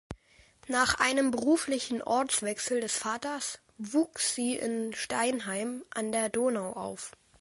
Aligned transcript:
Nach 0.67 0.95
einem 0.99 1.29
beruflichen 1.29 2.01
Ortswechsel 2.01 2.81
des 2.81 2.97
Vaters 2.97 3.59
wuchs 3.77 4.33
sie 4.33 4.55
in 4.57 4.95
Steinheim 4.95 5.83
an 5.91 6.11
der 6.11 6.29
Donau 6.29 6.73
auf. 6.73 7.11